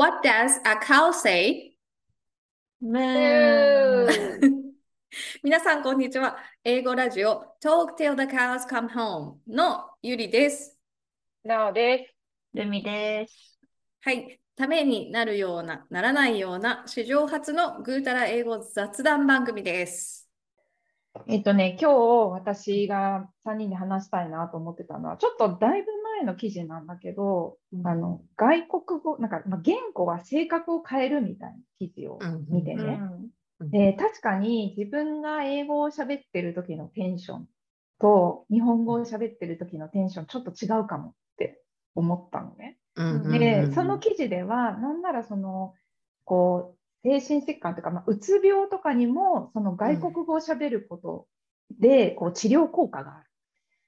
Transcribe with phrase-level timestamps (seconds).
[0.00, 1.76] What does a cow say?
[5.42, 6.38] 皆さん、こんにちは。
[6.64, 10.80] 英語ラジオ Talk till the cows come home のゆりです。
[11.44, 12.14] なおです。
[12.54, 13.60] ルミです。
[14.00, 14.40] はい。
[14.56, 20.30] ためになるような、ならないような、史上初のぐうたら英語雑談番組です。
[21.26, 21.94] えっとね、今日
[22.30, 33.00] 私が3人で話したいなと思ってたのは、ちょっとだいぶ前の記事なんだけど、あの外国語、なんか、まあ、言語は性格を変えるみたいな記事を見てね。
[33.60, 37.48] で確かに自分が英語を喋ってる時のテンション
[38.00, 41.62] と日本語を喋ってる時のテンションちょっと違うかもって
[41.94, 42.78] 思ったのね。
[43.38, 45.74] で、その記事では、なんならその、
[46.24, 51.26] こう、精神疾患とか、まあ、うつ病とかにも、その外国語を喋ること
[51.78, 53.22] で、こう、治療効果があ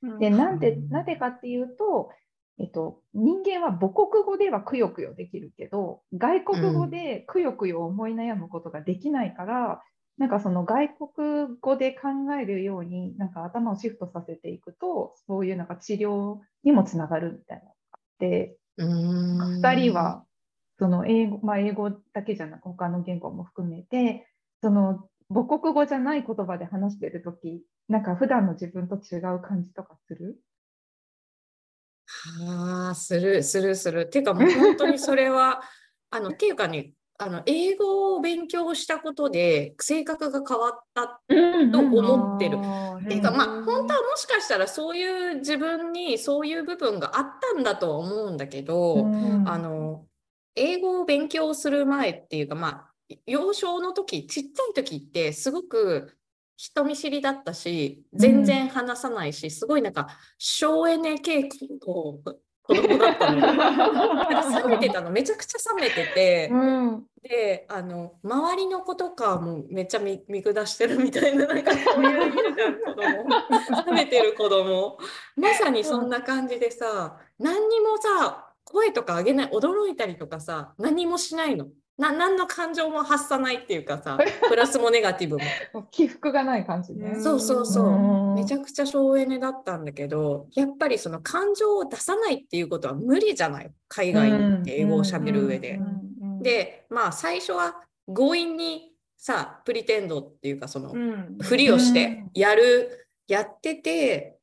[0.02, 0.18] る。
[0.18, 2.10] で、なんで、なぜかっていうと、
[2.58, 9.82] えっと、人間は母国語ではくよくよできるけど、外国語でくよくよ思い悩むことができないから、
[10.18, 12.08] なんかその外国語で考
[12.40, 17.64] えるように、なんか頭をシフトさせていくと、そういうなんか治療にもつながるみたいな。
[17.64, 18.58] のがあって、
[19.60, 20.26] 2人は
[20.78, 24.26] その英語、まあ、英語だけじゃなく他の言語も含めて
[24.62, 30.40] その母国語じゃない言葉で話してる時なんか普段の自分と違う感じとかする？
[32.22, 34.02] はあ、する、する、する。
[34.02, 35.62] っていうか、もう本当にそれは、
[36.10, 41.20] あの、っていうかね、あの、英語を勉強したことで、性格が変わった
[41.72, 42.56] と思ってる。
[42.56, 50.06] っていうか、まあ、本当はもしかしたらそういう自分にそういう部分があったんだとは思うんだけど、うんあの、
[50.54, 56.16] 英語を勉強する前っていうか、まあ、幼少の時、ちっちゃい時ってすごく
[56.56, 60.08] 人見知りだったし、全然話さないし、すごいなんか
[60.38, 61.48] 省エネ傾
[61.80, 63.54] 向の子供だったのよ。
[63.54, 73.84] なんか冷めてたの、めちゃくちゃ冷めてて、うんで、あの、周りの子とかもめっちゃ見、見下してるみたいな、なんかそういう子供。
[73.86, 74.98] 冷めてる子供。
[75.36, 81.68] まさにそんな感じでさ、何にもさ、声とか上げない、驚いたりとかさ、何もしないの。
[82.02, 84.18] な、何の感情も発さないっていうかさ、
[84.48, 85.84] プラスもネガティブも。
[85.90, 87.14] 起伏がない感じね。
[87.20, 87.86] そうそうそう。
[87.86, 88.34] うん。
[88.34, 93.70] めちゃくちゃ省エネだったんだけど、やっぱりその感情を出さないっていうことは無理じゃない？
[93.88, 95.80] 海外に行って英語を喋る上で。
[96.40, 100.92] で、まあ最初は強引にさ、プリテンドっていうかその
[101.40, 104.38] ふりをしてやる、やってて、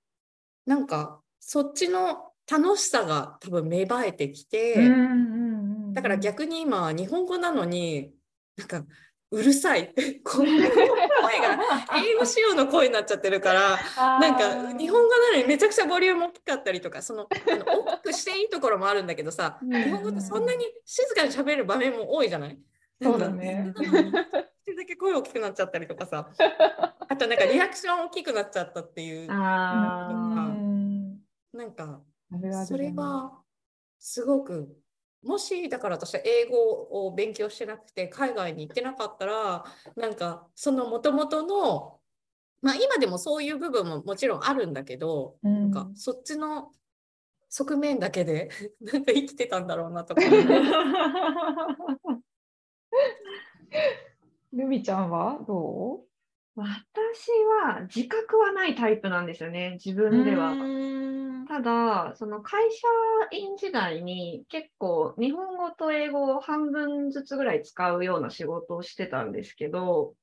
[0.65, 5.58] なんかそっちの楽しさが多分芽生えてきて、うんうんうん
[5.93, 8.13] だから逆に今は日本語なのに、
[8.57, 8.83] なんか
[9.31, 9.93] うるさい。
[10.23, 11.59] この声が
[12.03, 13.77] 英語仕様の声になっちゃってるから、
[14.19, 22.59] なんか日本語なのにめちゃくちゃボリューム大きかったりとか、そのあの大きくしていいところもあるんだけどさ、うん日本語ってそんなに静かに喋る場面も多いじゃない？
[23.01, 23.71] そうだね。
[23.75, 24.23] なのにちょっ
[24.65, 26.29] とだけ声大きくなっちゃったりとかさ、
[27.07, 31.19] あとなんかリアクション大きくなっちゃったっていう、あうん
[31.53, 32.01] なんか
[32.65, 33.41] それは
[33.99, 34.69] すごく、
[35.23, 36.57] もしだから私は英語
[37.07, 39.65] を勉強してなくて海外に行ってなかったら、
[39.95, 41.99] なんかそのもともとの、
[42.61, 46.71] まあ今でもそういう部分ももちろんあるんだけど、うんなんかそっちの
[47.49, 48.49] 側面だけで
[48.81, 50.21] なんか生きてたんだろうなとか。
[54.51, 55.39] ルミちゃんは？
[55.47, 56.01] ど
[56.55, 56.67] 私
[57.63, 60.53] は自覚はないタイプなんですよね、自分では。
[61.49, 62.87] ただ、その会社
[63.35, 70.13] 員時代に結構日本語と英語を半分ずつぐらい使うような仕事をしてたんですけど、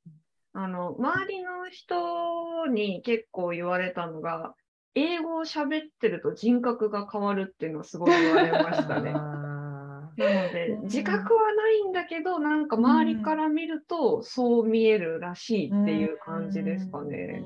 [0.53, 4.55] あの、周りの人に結構言われたのが、
[4.95, 9.11] 英語を喋ってると人格が変わるっていうのをすごい言われましたね。
[9.13, 17.43] なのでうん、自覚はないんだけど、なんか周りから見るとそう見えるらしいっていう感じですかね。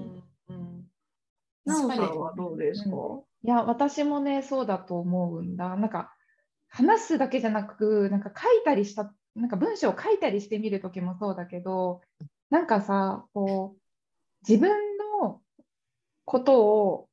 [1.64, 2.96] なおさんはどうですか？
[3.42, 5.76] いや、私もね、そうだと思うんだ。
[5.76, 6.14] なんか、
[6.68, 12.00] 話すだけじゃなく、なんか書いたりした、なんか文章を書いたりしてみるときもそうだけど、
[12.50, 13.80] なんかさ、こう、
[14.48, 14.70] 自分
[15.20, 15.40] の
[16.24, 17.08] ことを、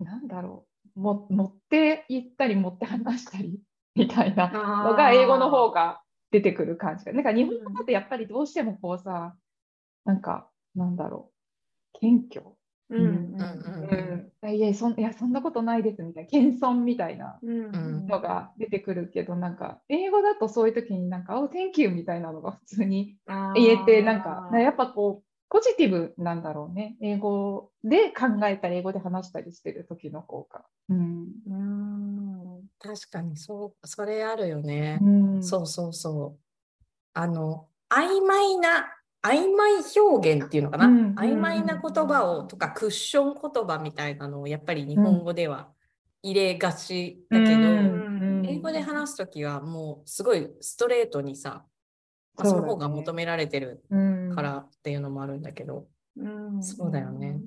[0.00, 0.66] なんだろ
[0.96, 3.60] う、も持っていったり、持って話したり
[3.94, 4.48] みたいな
[4.84, 7.12] のが、英語の方が出てくる感じが。
[7.12, 9.36] なんか日本語だとやっぱりどうしてもこうさ、
[10.04, 11.32] なんか、なんだろ
[11.94, 12.57] う、謙虚。
[12.90, 17.68] うんうんうんうん、いやそんいやそんなことないですみたいな謙遜みたいなうんう
[18.04, 23.16] んのが出てくるけどなんか英語だとそういう時になんか「Oh thank you」みたいなのが普通に
[23.54, 26.96] 言えてなんかやっぱこうポジティブなんだろうね。
[27.00, 30.64] 英語で考えたり、英語で話したりしてる時の方が。
[30.90, 31.28] うん。
[31.46, 34.98] うん確かにそう、それあるよね。
[35.02, 35.08] う
[35.38, 36.38] ん、そうそうそう。
[37.14, 38.86] あの、曖昧な、
[39.28, 45.68] 曖昧表現っていうのかな、うん、曖昧な言葉をとかクッション言葉みたいなのをやっぱり日本語では
[46.22, 47.60] 入れがちだけど、
[48.44, 51.64] 英語で話す時はもうすごいストレートにさ、
[52.36, 53.84] まあ、その方が求められてる
[54.34, 55.86] からっていうのもあるんだけど、
[56.16, 56.28] う
[56.58, 57.40] ん、そうだよね。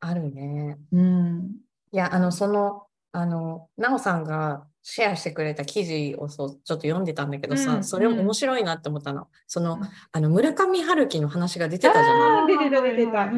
[0.00, 0.76] あるね。
[0.92, 1.56] うん、
[1.90, 2.82] いや、あの、その、
[3.12, 9.28] あの、なおさんがシェアしてくれた記事をそうちょっと読んでたんだけどさ、うん、それも面白いなって思ったの。
[9.46, 9.78] その、
[10.12, 12.46] あの、村上春樹の話が出てたじゃない？
[12.46, 13.30] 出てた、出てた。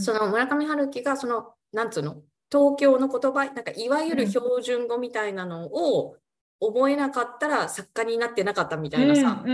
[0.00, 2.16] その村上春樹が、その、なんつうの、
[2.50, 6.16] 東京の言葉、なんかいわゆる標準語みたいなのを
[6.60, 9.44] 覚えなかったら作家になってなかったみたいなさ、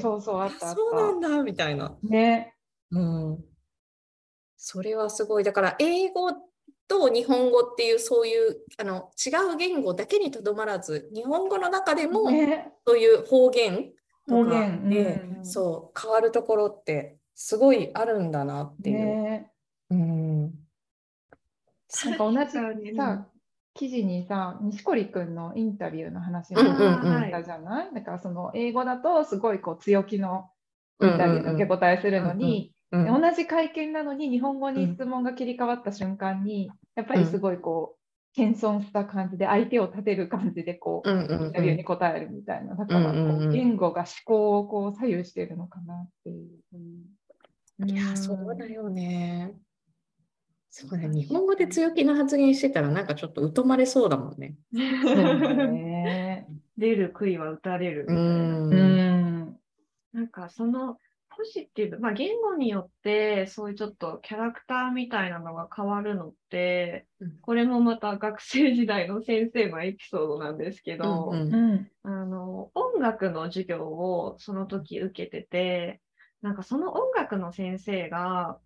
[0.00, 1.96] そうそうあったそうなんだみたいな。
[2.02, 2.56] ね。
[2.90, 3.44] うん。
[4.56, 5.44] それはすごい。
[5.44, 6.32] だから英語
[6.90, 12.28] と日本語っていうそういうあの違う言語だけにとどまらず日本語の中でも
[12.84, 13.92] そういう方言
[14.28, 18.98] とかで、ね、そう変わるところってすごいあるんだなっていう。
[18.98, 19.52] ね、
[19.90, 20.42] うん。
[22.04, 23.26] なんか同じさ、
[23.74, 30.50] 記事にさ、錦織君のインタビューの話があったじゃない、だからその英語だとすごいこう強気の
[31.00, 38.00] インタビューの受け答えするのに、同じ会見なのに日本語に質問が切り替わった瞬間に、やっぱりすごいこう、
[38.34, 42.74] 謙遜した感じで相手を立てる感じでこう、インタビューに答えるみたいな。
[42.74, 46.48] だからこう、言語が思考をこう左右しているのかなっていう。
[47.80, 49.54] うん、いや、そうだよね。
[50.72, 54.56] そうね、日本語で強気な発言してたら、なんかちょっと疎まれそうだもんね。
[54.72, 56.46] そうね。
[56.78, 58.22] 出る杭は打たれるみたいな。
[58.22, 58.26] う
[58.74, 59.56] ん
[60.12, 60.96] なんかその
[61.40, 76.02] ポジティブ、まあ、言語によってそういうちょっとキャラクターみたいなのが変わるのって、うん、これもまた学生時代の先生のエピソードなんですけど、うんうん、あの音楽の授業をその時受けてて、
[76.42, 78.58] なんかその音楽の先生が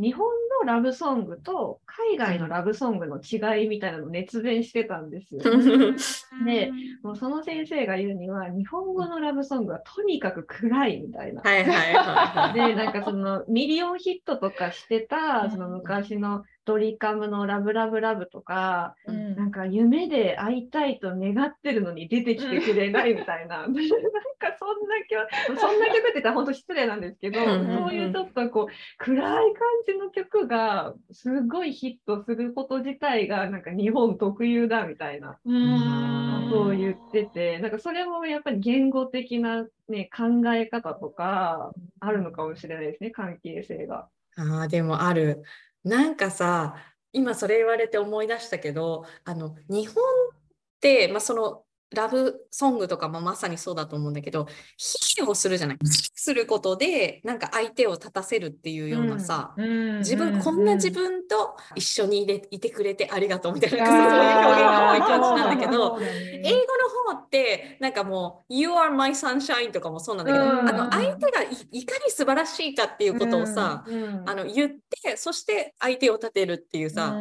[0.00, 0.26] 日本
[0.60, 5.42] のラブソングと海外のラブソングの違いみたいなのを熱弁してたんですよ。
[6.44, 11.42] で、もうその先生が言うには、日本語のラブソングはとにかく暗いみたいな。
[11.42, 27.50] はいはいはい、で、なんかそのミリオンヒットとかしてた、その昔のドリカムのラブラブラブとか、うん、なんか夢で会いたいと願ってるのに出てきてくれないみたいな、なんかそんな曲、そんな曲って言ったら本当失礼なんですけど、そ
[27.90, 44.06] ういうちょっとこう暗い感じの曲がすごいヒットすること自体がなんか日本特有だみたいなことを言ってて、なんかそれもやっぱり言語的な、ね、考え方とかあるのかもしれないですね、関係性が。
[44.36, 45.42] ああ、でもある。
[45.84, 46.76] なんかさ
[47.12, 50.38] 今それ言われて思い出したけどあの日本っ
[50.80, 51.64] て、まあ、その
[51.94, 54.46] ラブソングとかもまさにそうだと思うんだけど、
[54.76, 55.78] 比喩をするじゃない？
[55.84, 66.06] することで、なんか相手を立たせるっていうようなさ、うん、自分、うん、こんな自分と一緒にいれいてくれてありがとうみたいな、そういう表現が多い感じなんだけど、ね、
[66.44, 71.42] 英語の方って、なんかもう、You are my sunshine とかもそうなんだけど、うん、あの相手が
[71.72, 73.84] いかに素晴らしいかっていうことをさ、
[74.26, 77.16] あの言って、そして相手を立てるっていうさ、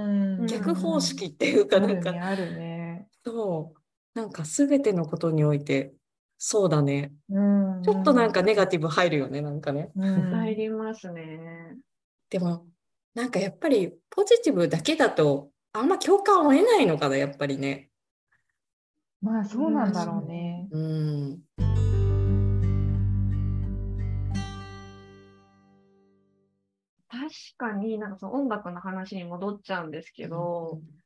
[0.48, 3.08] 逆方式っていうかなんか、あるね。
[3.26, 3.79] そう。
[4.14, 5.94] なんか全てのことにおいて、
[6.38, 7.12] そうだね。
[7.30, 9.92] うんちょっとなんかネガティブ入るよね、なんかね。
[9.96, 11.78] うん、入りますね。
[12.30, 12.66] でも、
[13.14, 17.90] なんかやっぱりポジティブだけだと、あんま共感を得ないのかな、やっぱりね。
[19.22, 20.68] まあそうなんだろうね。
[20.72, 21.40] うん。
[27.10, 30.99] 確かになんかその音楽の話に戻っちゃうんですけど、うん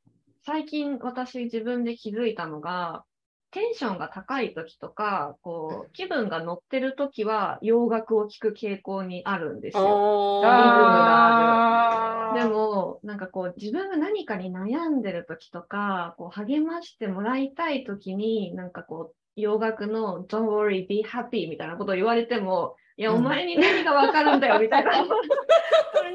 [0.46, 3.04] 最近私自分で気づいたのが、
[3.50, 9.82] テンションが高い時とか、こう、気分が乗ってる時は洋楽を聴く傾向にあるんですよ。
[9.82, 12.40] リズムがある。
[12.40, 25.06] でも、なんかこう、自分が何かに悩んでる時とか、こう、励ましてもらいたい時に、なんかこう、洋楽の Don't worry, be happy みたいなことを言われても、いや、お前に何がわかるんだよ、 みたいな感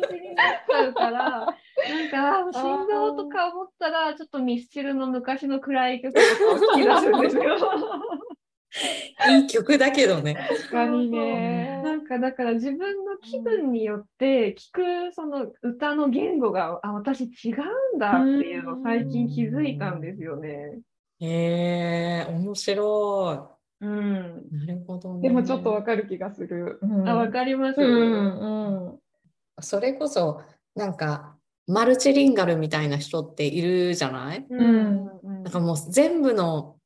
[0.10, 7.58] じになっちゃうから、なんか、心臓とか思ったら、ちょっとミスチルの昔の暗い曲とかを聴き出すんですよ。
[9.30, 10.36] いい曲だけどね。
[10.36, 11.82] 確かにね。
[11.84, 20.80] なんかだから自分の気分によって聞くその歌の言語があ私違うんだっていうのを最近気づいたんですよね。
[21.20, 23.59] へえ、面白い。
[23.82, 24.50] うん。
[24.52, 26.80] なるほど、ね、でもちょっとわかる気がする。
[26.82, 29.00] うん、あ、わかります、うんうん。
[29.62, 30.42] それこそ、
[30.76, 34.46] なんか、マルチリンガルみたいな人っているじゃない？
[34.50, 35.06] うん。
[35.44, 36.78] なんかもう全部の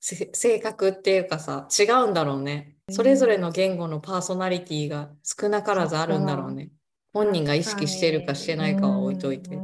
[0.00, 2.76] 性格っていうかさ、違うんだろうね。
[2.90, 6.70] それぞれの言語のパーソナリティが少なからずあるんだろうね。
[7.12, 9.56] 本人が意識してるかしてないかは置いといて。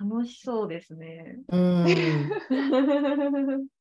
[0.00, 1.38] 楽しそうですね。
[1.48, 1.84] うん。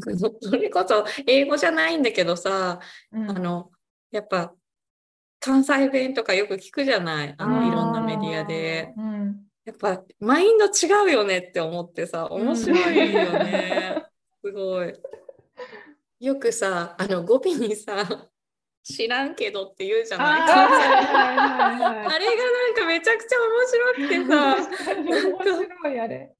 [0.40, 2.80] それこそ英語じゃないんだけどさ、
[3.12, 3.70] うん、あの
[4.10, 4.52] やっぱ
[5.40, 7.34] 関西弁とかよく聞くじゃない？
[7.38, 10.70] あのいろんなメディアで、うん、やっぱマインド違
[11.06, 14.04] うよねって思ってさ面白いよね、
[14.44, 14.92] すごい。
[16.20, 18.28] よくさあの語尾にさ
[18.82, 20.40] 知らんけどって言うじゃない？
[20.40, 20.44] あ
[22.08, 24.56] あれがなんかめちゃくちゃ面白くてさ。
[24.98, 26.32] 面白いあれ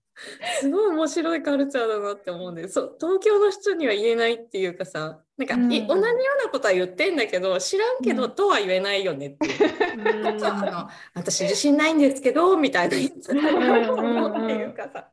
[0.61, 9.99] すごい面白いカルチャーだなって思うんでそ東京の人には言えないっていうかさなんか、うん、同じようなことは言ってんだけど知らんけどとは言えないよねっていう。
[9.99, 15.11] うん、 あの私自信ないんですけどみたいな言っていうかさ。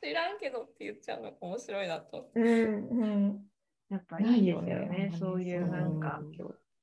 [0.00, 2.30] 知らんけどって言っちゃうのが面白いなと。
[2.32, 3.40] うんうん、
[3.90, 6.22] やっぱいいですよね、そういうなんか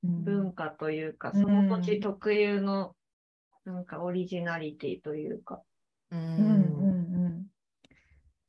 [0.03, 2.96] 文化というか、その土地特有の
[3.63, 5.62] なんかオリジナリティというか。
[6.12, 6.82] うんうんうん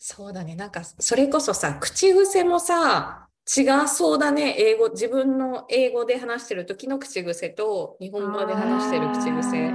[0.06, 0.54] そうだね。
[0.54, 4.54] なんか、それこそさ、口癖もさ、違そうだね。
[4.58, 9.70] 英語、自分の英語で話してる時の口癖と、日本語で話してる口癖。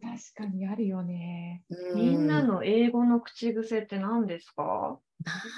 [0.00, 1.64] 確かにあるよね。
[1.92, 4.98] みんなの英語の口癖って何ですか？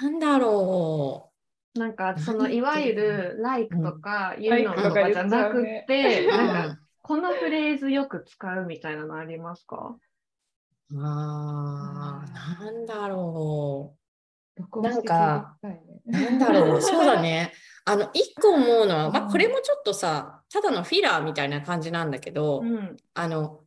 [0.01, 1.31] なんだろ
[1.75, 1.79] う。
[1.79, 9.97] なんか、その、いわゆる、like とか、言うのとかじゃなくて、なんか、このフレーズよく使うみたいなのありますか？
[10.95, 14.06] ああ、なんだろう。
[14.81, 15.57] なんか、
[16.05, 17.53] なんだろう、そうだね。
[17.85, 23.61] あの、一個思うのは、まあ、これもちょっとさ、ただのフィラーみたいな感じなんだけど、うん、あの、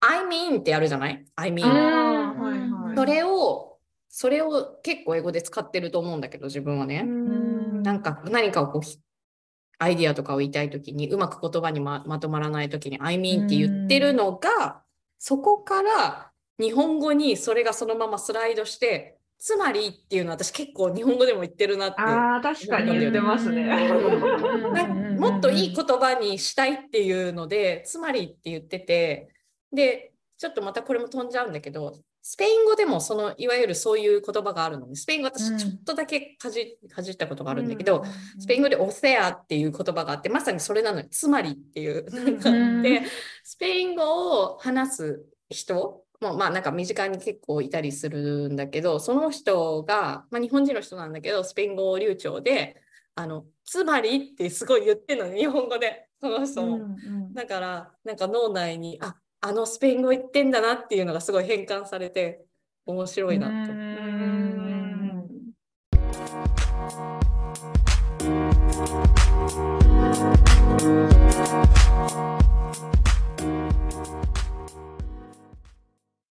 [0.00, 2.94] I mean ってあるじゃない ?I mean。
[2.96, 3.78] それを、
[4.08, 7.04] それを結構英語で使ってると思うんだけど、自分はね。
[7.04, 8.82] なんか何かをこう、
[9.78, 14.82] アイディアとかを言いたいときに、うまく言葉にままとまらないときに、I mean って言ってるのが、
[15.18, 23.64] そこから日本語にそれがそのままスライドして、つまりっていうのは私結構日本語でも言ってるなってあ確かに言ってますね。
[25.18, 29.30] もっといい言葉にしたいっていうのでつまりって言ってて
[29.72, 38.04] でちょっとまたこれも飛んじゃうんだけどスペイン語でもそのいわゆるそういう言葉があるのでスペイン語私ちょっとだけかじ,、かじったことがあるんだけど、
[38.38, 42.04] スペイン語でオセアっていう言葉があってまさにそれなのにつまりっていう。
[42.82, 43.02] で
[43.42, 52.80] スペイン語を話す人もうまあなんか身近に結構いたりするんだけどその人が、まあ、日本人の人なんだけどスペイン語流暢で
[53.14, 56.06] あのつまりってすごい言ってるの日本語で。
[56.20, 56.86] その人も、うんう
[57.30, 62.44] ん、だからなんか脳内にああのスペイン語言ってんだなっていうのがすごい変換されて
[62.84, 63.72] 面白いなと。
[63.72, 64.00] うん